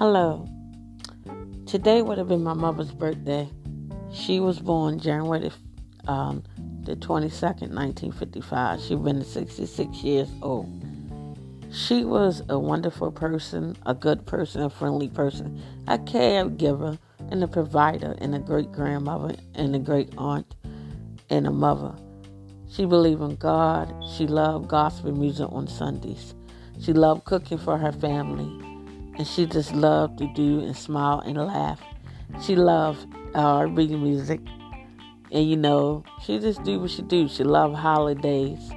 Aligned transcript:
Hello. 0.00 0.48
Today 1.66 2.00
would 2.00 2.16
have 2.16 2.28
been 2.28 2.42
my 2.42 2.54
mother's 2.54 2.90
birthday. 2.90 3.46
She 4.10 4.40
was 4.40 4.58
born 4.58 4.98
January 4.98 5.50
um, 6.08 6.42
the 6.84 6.96
22nd, 6.96 7.68
1955. 7.74 8.80
She's 8.80 8.98
been 8.98 9.22
66 9.22 9.96
years 9.98 10.30
old. 10.40 10.72
She 11.70 12.06
was 12.06 12.42
a 12.48 12.58
wonderful 12.58 13.12
person, 13.12 13.76
a 13.84 13.92
good 13.92 14.24
person, 14.24 14.62
a 14.62 14.70
friendly 14.70 15.08
person, 15.08 15.62
a 15.86 15.98
caregiver, 15.98 16.98
and 17.30 17.44
a 17.44 17.46
provider, 17.46 18.16
and 18.22 18.34
a 18.34 18.38
great 18.38 18.72
grandmother, 18.72 19.36
and 19.54 19.76
a 19.76 19.78
great 19.78 20.14
aunt, 20.16 20.54
and 21.28 21.46
a 21.46 21.50
mother. 21.50 21.94
She 22.70 22.86
believed 22.86 23.20
in 23.20 23.36
God. 23.36 23.94
She 24.16 24.26
loved 24.26 24.66
gospel 24.66 25.12
music 25.12 25.48
on 25.52 25.68
Sundays. 25.68 26.34
She 26.80 26.94
loved 26.94 27.24
cooking 27.26 27.58
for 27.58 27.76
her 27.76 27.92
family. 27.92 28.69
And 29.20 29.28
she 29.28 29.44
just 29.44 29.74
loved 29.74 30.16
to 30.20 30.26
do 30.28 30.60
and 30.60 30.74
smile 30.74 31.20
and 31.20 31.36
laugh. 31.36 31.78
She 32.42 32.56
loved 32.56 33.06
uh, 33.34 33.66
reading 33.68 34.02
music. 34.02 34.40
And 35.30 35.46
you 35.46 35.58
know, 35.58 36.04
she 36.24 36.38
just 36.38 36.62
do 36.62 36.80
what 36.80 36.90
she 36.90 37.02
do. 37.02 37.28
She 37.28 37.44
loved 37.44 37.76
holidays. 37.76 38.70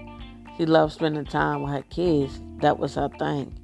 She 0.58 0.66
loved 0.66 0.92
spending 0.92 1.24
time 1.24 1.62
with 1.62 1.72
her 1.72 1.84
kids. 1.84 2.42
That 2.58 2.78
was 2.78 2.96
her 2.96 3.08
thing. 3.18 3.58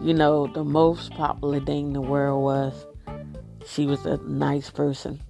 You 0.00 0.14
know, 0.14 0.46
the 0.46 0.64
most 0.64 1.10
popular 1.10 1.60
thing 1.60 1.88
in 1.88 1.92
the 1.92 2.00
world 2.00 2.42
was 2.42 2.86
she 3.66 3.84
was 3.84 4.06
a 4.06 4.16
nice 4.16 4.70
person. 4.70 5.20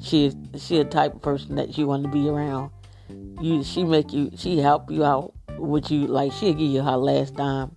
She 0.00 0.32
she 0.56 0.78
a 0.78 0.86
type 0.86 1.16
of 1.16 1.20
person 1.20 1.56
that 1.56 1.76
you 1.76 1.86
want 1.86 2.04
to 2.04 2.08
be 2.08 2.30
around. 2.30 2.70
You 3.42 3.62
she 3.62 3.84
make 3.84 4.14
you 4.14 4.30
she 4.38 4.56
help 4.56 4.90
you 4.90 5.04
out 5.04 5.34
with 5.58 5.90
you 5.90 6.06
like 6.06 6.32
she'll 6.32 6.54
give 6.54 6.70
you 6.70 6.80
her 6.80 6.96
last 6.96 7.34
dime. 7.34 7.76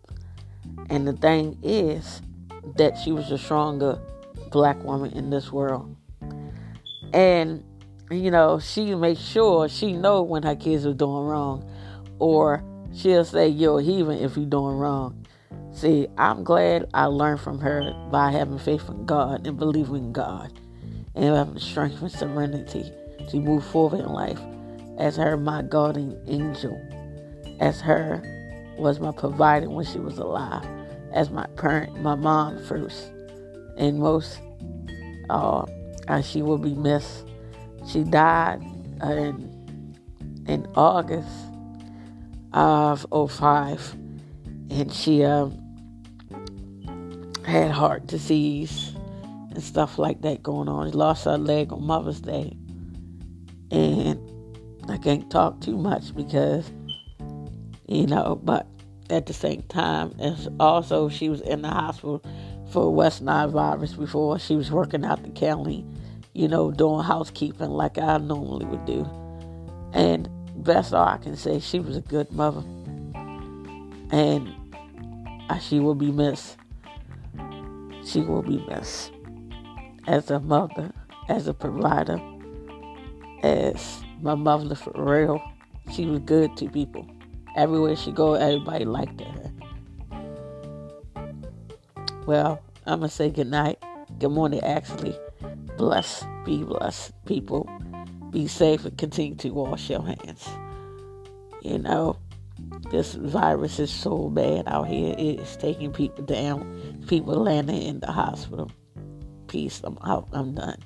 And 0.89 1.07
the 1.07 1.13
thing 1.13 1.57
is 1.63 2.21
that 2.77 2.97
she 2.97 3.11
was 3.11 3.31
a 3.31 3.37
stronger 3.37 3.99
black 4.51 4.81
woman 4.83 5.11
in 5.11 5.29
this 5.29 5.51
world. 5.51 5.95
And 7.13 7.63
you 8.11 8.29
know, 8.29 8.59
she 8.59 8.93
makes 8.95 9.21
sure 9.21 9.69
she 9.69 9.93
know 9.93 10.21
when 10.21 10.43
her 10.43 10.55
kids 10.55 10.85
are 10.85 10.93
doing 10.93 11.25
wrong. 11.25 11.69
Or 12.19 12.63
she'll 12.93 13.25
say 13.25 13.47
a 13.47 13.81
heathen 13.81 14.19
if 14.19 14.35
you're 14.35 14.45
doing 14.45 14.77
wrong. 14.77 15.25
See, 15.71 16.07
I'm 16.17 16.43
glad 16.43 16.89
I 16.93 17.05
learned 17.05 17.39
from 17.39 17.59
her 17.59 17.93
by 18.11 18.31
having 18.31 18.59
faith 18.59 18.89
in 18.89 19.05
God 19.05 19.47
and 19.47 19.57
believing 19.57 19.95
in 19.95 20.11
God 20.11 20.51
and 21.15 21.33
having 21.33 21.59
strength 21.59 22.01
and 22.01 22.11
serenity 22.11 22.91
to 23.29 23.39
move 23.39 23.65
forward 23.65 24.01
in 24.01 24.09
life 24.09 24.39
as 24.99 25.15
her 25.15 25.37
my 25.37 25.61
guardian 25.61 26.21
angel, 26.27 26.77
as 27.59 27.79
her 27.79 28.21
was 28.77 28.99
my 28.99 29.11
provider 29.11 29.69
when 29.69 29.85
she 29.85 29.99
was 29.99 30.17
alive, 30.17 30.65
as 31.13 31.29
my 31.29 31.45
parent, 31.57 32.01
my 32.01 32.15
mom 32.15 32.63
first, 32.65 33.11
and 33.77 33.99
most, 33.99 34.39
uh, 35.29 35.65
and 36.07 36.23
she 36.25 36.41
will 36.41 36.57
be 36.57 36.73
missed. 36.73 37.27
She 37.87 38.03
died 38.03 38.61
in 39.03 39.51
in 40.47 40.67
August 40.75 41.29
of 42.53 43.05
05 43.11 43.95
and 44.69 44.91
she 44.91 45.23
um, 45.23 45.57
had 47.45 47.71
heart 47.71 48.07
disease 48.07 48.93
and 49.51 49.61
stuff 49.61 49.97
like 49.97 50.21
that 50.21 50.41
going 50.41 50.67
on. 50.67 50.89
She 50.89 50.97
lost 50.97 51.25
her 51.25 51.37
leg 51.37 51.71
on 51.71 51.83
Mother's 51.83 52.21
Day. 52.21 52.57
And 53.69 54.19
I 54.89 54.97
can't 54.97 55.29
talk 55.29 55.61
too 55.61 55.77
much 55.77 56.15
because, 56.15 56.69
you 57.87 58.07
know, 58.07 58.39
but 58.43 58.67
at 59.11 59.25
the 59.25 59.33
same 59.33 59.61
time, 59.63 60.15
as 60.19 60.47
also 60.59 61.09
she 61.09 61.29
was 61.29 61.41
in 61.41 61.61
the 61.61 61.69
hospital 61.69 62.23
for 62.71 62.93
West 62.93 63.21
Nile 63.21 63.49
virus 63.49 63.93
before 63.93 64.39
she 64.39 64.55
was 64.55 64.71
working 64.71 65.03
out 65.03 65.21
the 65.23 65.29
county, 65.29 65.85
you 66.33 66.47
know, 66.47 66.71
doing 66.71 67.03
housekeeping 67.03 67.69
like 67.69 67.97
I 67.97 68.17
normally 68.17 68.65
would 68.65 68.85
do. 68.85 69.05
And 69.93 70.29
best 70.55 70.93
all 70.93 71.05
I 71.05 71.17
can 71.17 71.35
say, 71.35 71.59
she 71.59 71.79
was 71.79 71.97
a 71.97 72.01
good 72.01 72.31
mother. 72.31 72.63
And 74.11 74.53
she 75.59 75.79
will 75.79 75.95
be 75.95 76.11
missed. 76.11 76.55
She 78.05 78.21
will 78.21 78.41
be 78.41 78.65
missed 78.67 79.11
as 80.07 80.31
a 80.31 80.39
mother, 80.39 80.91
as 81.27 81.47
a 81.47 81.53
provider, 81.53 82.19
as 83.43 84.01
my 84.21 84.35
mother 84.35 84.75
for 84.75 84.93
real. 84.95 85.41
She 85.93 86.05
was 86.05 86.19
good 86.19 86.55
to 86.57 86.69
people. 86.69 87.05
Everywhere 87.55 87.95
she 87.95 88.11
go, 88.11 88.35
everybody 88.35 88.85
liked 88.85 89.21
her. 89.21 89.51
Well, 92.25 92.61
I'm 92.85 92.99
gonna 92.99 93.09
say 93.09 93.29
good 93.29 93.47
night. 93.47 93.77
Good 94.19 94.31
morning, 94.31 94.61
actually. 94.61 95.17
Bless, 95.77 96.23
be 96.45 96.63
blessed, 96.63 97.11
people. 97.25 97.69
Be 98.29 98.47
safe 98.47 98.85
and 98.85 98.97
continue 98.97 99.35
to 99.35 99.49
wash 99.49 99.89
your 99.89 100.03
hands. 100.03 100.47
You 101.61 101.79
know, 101.79 102.17
this 102.91 103.13
virus 103.15 103.79
is 103.79 103.91
so 103.91 104.29
bad 104.29 104.67
out 104.67 104.87
here. 104.87 105.13
It 105.17 105.39
is 105.39 105.57
taking 105.57 105.91
people 105.91 106.23
down. 106.23 107.03
People 107.07 107.35
landing 107.35 107.81
in 107.81 107.99
the 107.99 108.11
hospital. 108.11 108.71
Peace. 109.47 109.81
I'm 109.83 109.97
out. 110.05 110.29
I'm 110.31 110.55
done. 110.55 110.77